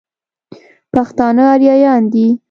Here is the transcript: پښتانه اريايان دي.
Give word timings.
پښتانه 0.93 1.43
اريايان 1.55 2.03
دي. 2.13 2.25